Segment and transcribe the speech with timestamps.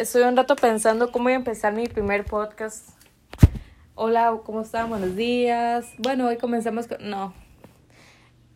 [0.00, 2.88] estoy un rato pensando cómo voy a empezar mi primer podcast.
[3.94, 4.88] Hola, ¿cómo están?
[4.88, 5.92] Buenos días.
[5.98, 7.10] Bueno, hoy comenzamos con...
[7.10, 7.34] No.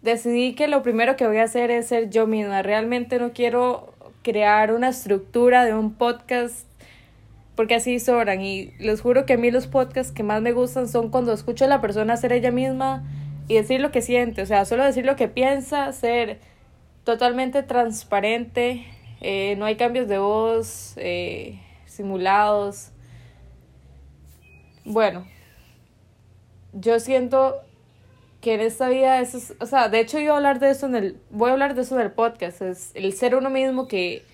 [0.00, 2.62] Decidí que lo primero que voy a hacer es ser yo misma.
[2.62, 6.66] Realmente no quiero crear una estructura de un podcast
[7.56, 8.40] porque así sobran.
[8.40, 11.66] Y les juro que a mí los podcasts que más me gustan son cuando escucho
[11.66, 13.04] a la persona ser ella misma
[13.48, 14.40] y decir lo que siente.
[14.40, 16.40] O sea, solo decir lo que piensa, ser
[17.04, 18.86] totalmente transparente
[19.26, 22.90] eh, no hay cambios de voz eh, simulados.
[24.84, 25.26] Bueno,
[26.74, 27.54] yo siento
[28.42, 30.84] que en esta vida eso es, o sea, de hecho yo a hablar de eso
[30.84, 33.88] en el, voy a hablar de eso en el podcast, es el ser uno mismo
[33.88, 34.26] que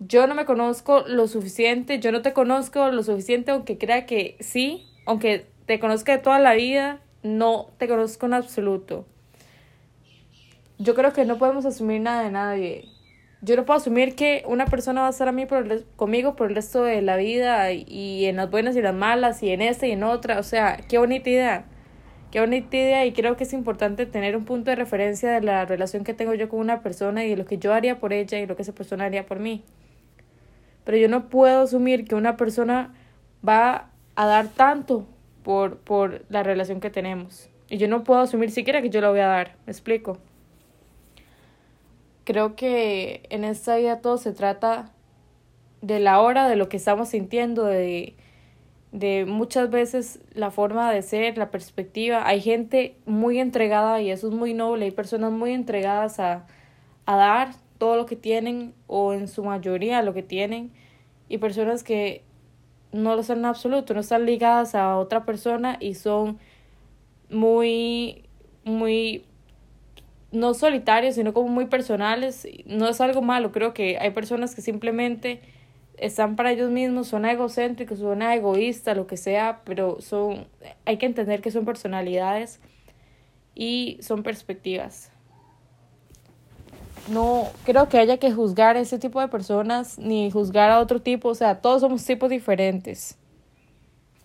[0.00, 4.36] yo no me conozco lo suficiente, yo no te conozco lo suficiente, aunque crea que
[4.40, 9.06] sí, aunque te conozca de toda la vida, no te conozco en absoluto.
[10.78, 12.95] Yo creo que no podemos asumir nada de nadie
[13.46, 16.48] yo no puedo asumir que una persona va a estar a mí por conmigo por
[16.48, 19.86] el resto de la vida y, en las buenas y las malas y en esta
[19.86, 20.40] y en otra.
[20.40, 21.64] O sea, qué bonita idea.
[22.32, 25.64] Qué bonita idea y creo que es importante tener un punto de referencia de la
[25.64, 28.40] relación que tengo yo con una persona y de lo que yo haría por ella
[28.40, 29.62] y lo que esa persona haría por mí.
[30.82, 32.94] Pero yo no puedo asumir que una persona
[33.48, 35.06] va a dar tanto
[35.44, 37.48] por, por la relación que tenemos.
[37.68, 39.54] Y yo no puedo asumir siquiera que yo lo voy a dar.
[39.66, 40.18] ¿Me explico?
[42.26, 44.90] Creo que en esta vida todo se trata
[45.80, 48.16] de la hora, de lo que estamos sintiendo, de,
[48.90, 52.26] de muchas veces la forma de ser, la perspectiva.
[52.26, 54.86] Hay gente muy entregada y eso es muy noble.
[54.86, 56.48] Hay personas muy entregadas a,
[57.04, 60.72] a dar todo lo que tienen o en su mayoría lo que tienen
[61.28, 62.24] y personas que
[62.90, 66.40] no lo son en absoluto, no están ligadas a otra persona y son
[67.30, 68.24] muy,
[68.64, 69.24] muy
[70.36, 72.46] no solitarios, sino como muy personales.
[72.66, 75.40] No es algo malo, creo que hay personas que simplemente
[75.96, 80.46] están para ellos mismos, son egocéntricos, son egoístas, lo que sea, pero son,
[80.84, 82.60] hay que entender que son personalidades
[83.54, 85.10] y son perspectivas.
[87.08, 91.00] No creo que haya que juzgar a ese tipo de personas ni juzgar a otro
[91.00, 93.16] tipo, o sea, todos somos tipos diferentes.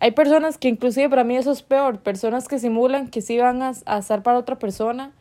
[0.00, 3.62] Hay personas que inclusive para mí eso es peor, personas que simulan que sí van
[3.62, 5.12] a, a estar para otra persona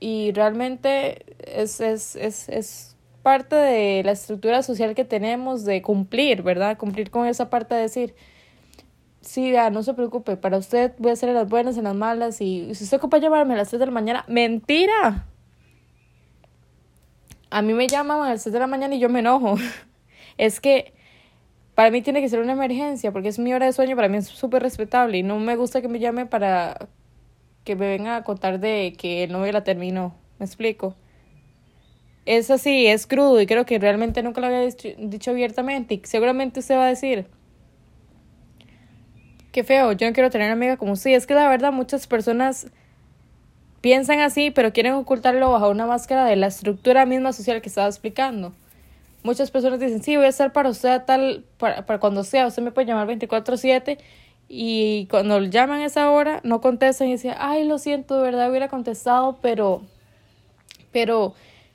[0.00, 6.42] y realmente es, es, es, es parte de la estructura social que tenemos de cumplir,
[6.42, 6.78] ¿verdad?
[6.78, 8.14] Cumplir con esa parte de decir,
[9.20, 12.40] sí, ya, no se preocupe, para usted voy a hacer las buenas en las malas
[12.40, 15.26] y si usted ocupa llamarme a las 3 de la mañana, mentira.
[17.50, 19.56] A mí me llaman a las 3 de la mañana y yo me enojo.
[20.38, 20.94] es que
[21.74, 24.16] para mí tiene que ser una emergencia porque es mi hora de sueño, para mí
[24.18, 26.88] es súper respetable y no me gusta que me llame para
[27.68, 30.14] que me venga a contar de que el novio la terminó.
[30.38, 30.94] ¿Me explico?
[32.24, 36.60] Es así, es crudo y creo que realmente nunca lo había dicho, abiertamente y seguramente
[36.60, 37.26] usted va a decir,
[39.52, 41.10] qué feo, yo no quiero tener una amiga como usted.
[41.10, 42.68] Es que la verdad muchas personas
[43.82, 47.86] piensan así, pero quieren ocultarlo bajo una máscara de la estructura misma social que estaba
[47.86, 48.54] explicando.
[49.22, 52.62] Muchas personas dicen, sí, voy a estar para usted tal, para, para cuando sea, usted
[52.62, 53.98] me puede llamar 24/7
[54.48, 58.48] y cuando llaman a esa hora no contestan y dicen, ay, lo siento, de verdad
[58.48, 59.82] hubiera contestado, pero,
[60.90, 61.34] pero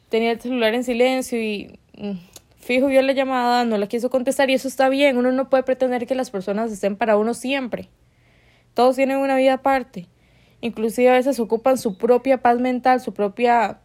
[0.10, 2.14] tenía el celular en silencio y mm,
[2.58, 5.64] fijo vio la llamada, no la quiso contestar y eso está bien, uno no puede
[5.64, 7.90] pretender que las personas estén para uno siempre.
[8.74, 10.08] Todos tienen una vida aparte.
[10.62, 13.82] Inclusive a veces ocupan su propia paz mental, su propia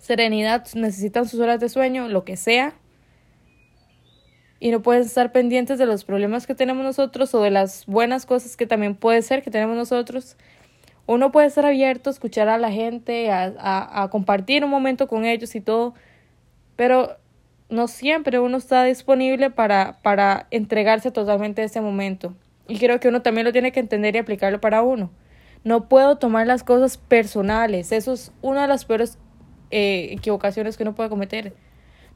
[0.00, 2.74] serenidad, necesitan sus horas de sueño, lo que sea,
[4.62, 8.26] y no pueden estar pendientes de los problemas que tenemos nosotros o de las buenas
[8.26, 10.36] cosas que también puede ser que tenemos nosotros.
[11.04, 15.24] Uno puede estar abierto a escuchar a la gente, a, a, compartir un momento con
[15.24, 15.94] ellos y todo,
[16.76, 17.16] pero
[17.70, 22.32] no siempre uno está disponible para, para entregarse totalmente a ese momento.
[22.68, 25.10] Y creo que uno también lo tiene que entender y aplicarlo para uno.
[25.64, 27.90] No puedo tomar las cosas personales.
[27.90, 29.18] Eso es una de las peores
[29.72, 31.52] eh, equivocaciones que uno puede cometer.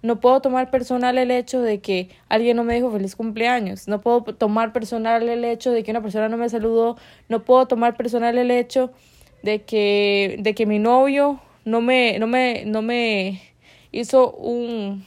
[0.03, 3.89] No puedo tomar personal el hecho de que alguien no me dijo feliz cumpleaños.
[3.89, 6.97] No puedo tomar personal el hecho de que una persona no me saludó.
[7.29, 8.93] No puedo tomar personal el hecho
[9.43, 13.43] de que, de que mi novio no me, no me, no me
[13.93, 15.05] hizo un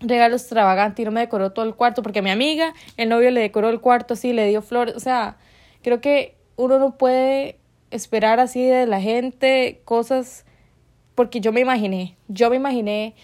[0.00, 2.02] regalo extravagante y no me decoró todo el cuarto.
[2.02, 4.94] Porque a mi amiga, el novio le decoró el cuarto así, le dio flores.
[4.94, 5.36] O sea,
[5.82, 7.58] creo que uno no puede
[7.90, 10.44] esperar así de la gente cosas
[11.14, 13.14] porque yo me imaginé, yo me imaginé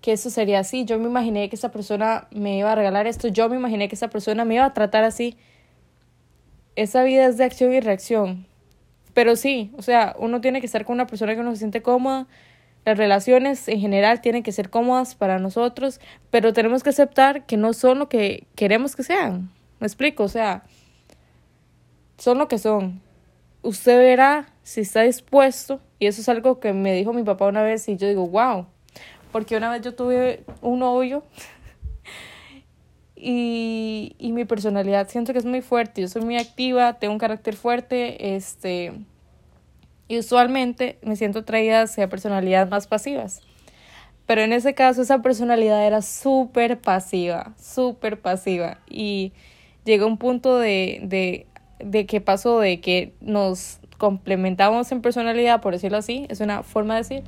[0.00, 0.84] que eso sería así.
[0.84, 3.94] Yo me imaginé que esa persona me iba a regalar esto, yo me imaginé que
[3.94, 5.36] esa persona me iba a tratar así.
[6.76, 8.46] Esa vida es de acción y reacción.
[9.14, 11.82] Pero sí, o sea, uno tiene que estar con una persona que uno se siente
[11.82, 12.26] cómoda,
[12.84, 16.00] las relaciones en general tienen que ser cómodas para nosotros,
[16.30, 19.50] pero tenemos que aceptar que no son lo que queremos que sean.
[19.80, 20.24] ¿Me explico?
[20.24, 20.64] O sea,
[22.16, 23.02] son lo que son.
[23.62, 27.62] Usted verá si está dispuesto, y eso es algo que me dijo mi papá una
[27.62, 28.66] vez y yo digo, wow,
[29.32, 31.22] porque una vez yo tuve un novio
[33.16, 37.18] y, y mi personalidad siento que es muy fuerte, yo soy muy activa, tengo un
[37.18, 38.92] carácter fuerte, este,
[40.10, 43.42] y usualmente me siento atraída hacia personalidades más pasivas.
[44.26, 48.78] Pero en ese caso esa personalidad era súper pasiva, súper pasiva.
[48.88, 49.32] Y
[49.84, 51.46] llegó un punto de, de,
[51.78, 56.94] de que pasó de que nos complementamos en personalidad, por decirlo así, es una forma
[56.94, 57.22] de decir,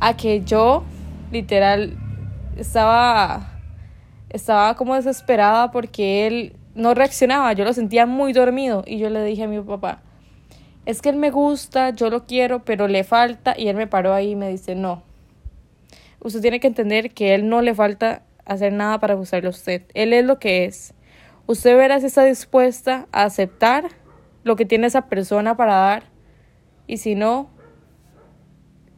[0.00, 0.84] a que yo
[1.34, 1.98] literal
[2.56, 3.50] estaba
[4.30, 9.22] estaba como desesperada porque él no reaccionaba, yo lo sentía muy dormido y yo le
[9.22, 10.02] dije a mi papá,
[10.86, 14.12] es que él me gusta, yo lo quiero, pero le falta y él me paró
[14.12, 15.02] ahí y me dice, no,
[16.20, 19.82] usted tiene que entender que él no le falta hacer nada para gustarle a usted,
[19.94, 20.94] él es lo que es.
[21.46, 23.84] Usted verá si está dispuesta a aceptar
[24.42, 26.04] lo que tiene esa persona para dar
[26.86, 27.50] y si no,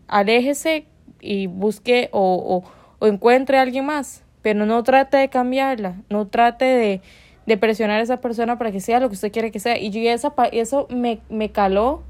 [0.09, 0.87] aléjese
[1.27, 2.63] y busque o,
[3.01, 7.01] o, encuentre a alguien más pero no trate de cambiarla, no trate de,
[7.47, 9.77] de presionar a esa persona para que sea lo que usted quiere que sea.
[9.77, 12.05] Y yo esa, eso me, me caló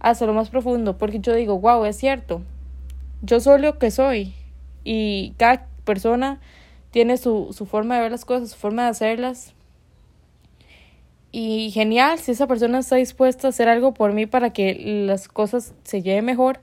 [0.00, 2.42] hasta lo más profundo, porque yo digo, wow, es cierto,
[3.22, 4.34] yo soy lo que soy
[4.82, 6.40] y cada persona
[6.90, 9.54] tiene su, su forma de ver las cosas, su forma de hacerlas.
[11.30, 15.28] Y genial, si esa persona está dispuesta a hacer algo por mí para que las
[15.28, 16.58] cosas se lleven mejor,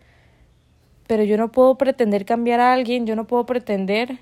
[1.14, 4.18] pero yo no puedo pretender cambiar a alguien, yo no puedo pretender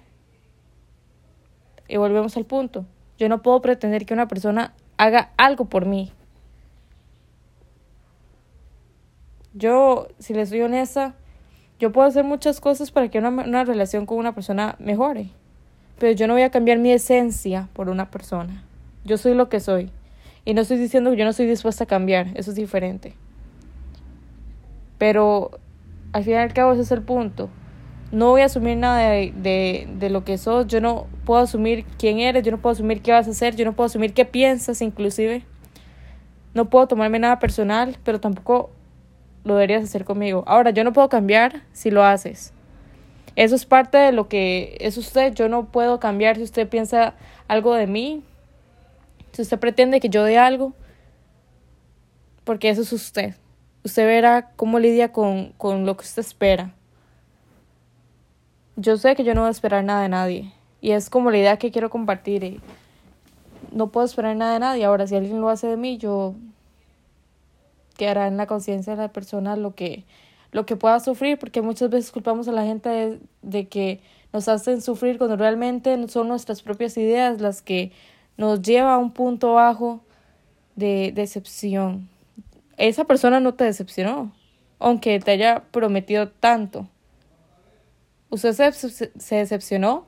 [1.88, 2.86] y volvemos al punto.
[3.18, 6.12] Yo no puedo pretender que una persona haga algo por mí.
[9.54, 11.16] Yo, si les soy honesta,
[11.80, 15.30] yo puedo hacer muchas cosas para que una, una relación con una persona mejore.
[15.98, 18.66] Pero yo no voy a cambiar mi esencia por una persona.
[19.06, 19.92] Yo soy lo que soy.
[20.44, 22.32] Y no estoy diciendo que yo no estoy dispuesta a cambiar.
[22.36, 23.14] Eso es diferente.
[24.98, 25.61] Pero
[26.14, 27.50] al fin y al cabo ese es el punto
[28.12, 31.86] no voy a asumir nada de, de, de, lo que sos, yo no puedo asumir
[31.98, 34.26] quién eres, yo no puedo asumir qué vas a hacer, yo no puedo asumir qué
[34.26, 35.46] piensas inclusive.
[36.54, 38.72] No puedo tomarme nada personal, pero tampoco
[39.46, 40.44] lo deberías hacer conmigo.
[40.46, 42.54] Ahora, yo no puedo cambiar si lo haces.
[43.38, 45.34] Eso es parte de lo que es usted.
[45.34, 47.16] Yo no puedo cambiar si usted piensa
[47.48, 48.24] algo de mí.
[49.32, 50.74] Si usted pretende que yo dé algo.
[52.44, 53.36] Porque eso es usted.
[53.84, 56.74] Usted verá cómo lidia con, con lo que usted espera
[58.82, 60.54] yo sé que yo no voy a esperar nada de nadie.
[60.82, 62.44] Y es como la idea que quiero compartir.
[62.44, 62.60] Y
[63.72, 64.86] no puedo esperar nada de nadie.
[64.86, 66.36] Ahora, si alguien lo hace de mí, yo
[67.98, 70.06] quedará en la conciencia de la persona lo que,
[70.52, 74.02] lo que pueda sufrir, porque muchas veces culpamos a la gente de, de que
[74.34, 77.92] nos hacen sufrir cuando realmente son nuestras propias ideas las que
[78.38, 80.02] nos lleva a un punto bajo
[80.76, 82.10] de decepción.
[82.78, 84.34] Esa persona no te decepcionó,
[84.80, 86.88] aunque te haya prometido tanto.
[88.30, 90.06] Usted se, se decepcionó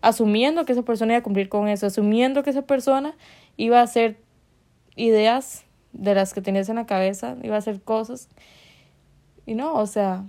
[0.00, 3.16] asumiendo que esa persona iba a cumplir con eso, asumiendo que esa persona
[3.56, 4.18] iba a hacer
[4.94, 8.28] ideas de las que tenías en la cabeza, iba a hacer cosas.
[9.46, 10.24] Y no, o sea,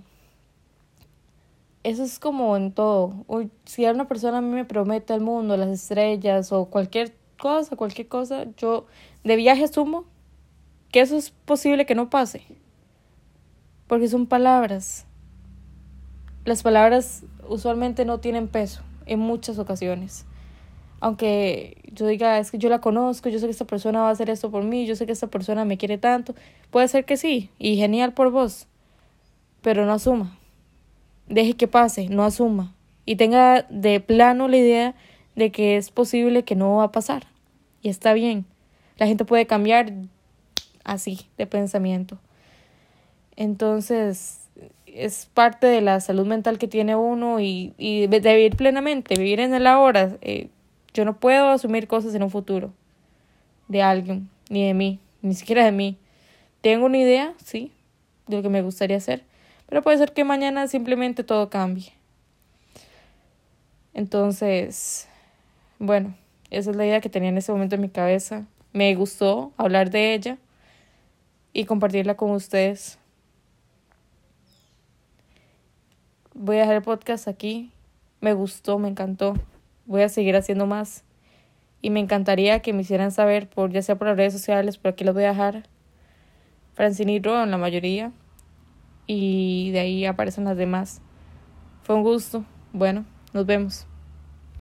[1.84, 3.24] eso es como en todo.
[3.64, 8.08] Si una persona a mí me promete el mundo, las estrellas o cualquier cosa, cualquier
[8.08, 8.86] cosa, yo
[9.24, 10.04] de viaje asumo
[10.90, 12.42] que eso es posible que no pase.
[13.86, 15.06] Porque son palabras
[16.48, 20.24] las palabras usualmente no tienen peso en muchas ocasiones.
[21.00, 24.12] Aunque yo diga, es que yo la conozco, yo sé que esta persona va a
[24.12, 26.34] hacer esto por mí, yo sé que esta persona me quiere tanto,
[26.70, 28.66] puede ser que sí, y genial por vos,
[29.62, 30.36] pero no asuma.
[31.28, 32.74] Deje que pase, no asuma.
[33.04, 34.94] Y tenga de plano la idea
[35.36, 37.26] de que es posible que no va a pasar.
[37.82, 38.46] Y está bien.
[38.96, 39.92] La gente puede cambiar
[40.84, 42.18] así de pensamiento.
[43.36, 44.40] Entonces,
[44.86, 49.40] es parte de la salud mental que tiene uno y, y de vivir plenamente, vivir
[49.40, 50.16] en el ahora.
[50.22, 50.48] Eh,
[50.94, 52.72] yo no puedo asumir cosas en un futuro
[53.68, 55.96] de alguien, ni de mí, ni siquiera de mí.
[56.60, 57.72] Tengo una idea, sí,
[58.26, 59.22] de lo que me gustaría hacer,
[59.68, 61.92] pero puede ser que mañana simplemente todo cambie.
[63.94, 65.06] Entonces,
[65.78, 66.14] bueno,
[66.50, 68.46] esa es la idea que tenía en ese momento en mi cabeza.
[68.72, 70.38] Me gustó hablar de ella
[71.52, 72.98] y compartirla con ustedes.
[76.38, 77.72] voy a dejar el podcast aquí.
[78.20, 79.34] Me gustó, me encantó.
[79.86, 81.04] Voy a seguir haciendo más.
[81.82, 84.92] Y me encantaría que me hicieran saber, por ya sea por las redes sociales, por
[84.92, 85.64] aquí los voy a dejar.
[86.74, 88.12] Francine y Ro en la mayoría.
[89.06, 91.00] Y de ahí aparecen las demás.
[91.82, 92.44] Fue un gusto.
[92.72, 93.86] Bueno, nos vemos.